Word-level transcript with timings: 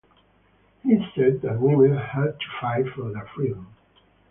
He 0.81 0.97
said 1.15 1.43
that 1.43 1.59
women 1.59 1.95
had 1.95 2.31
to 2.39 2.45
fight 2.59 2.87
for 2.87 3.11
their 3.11 3.29
freedom. 3.35 3.67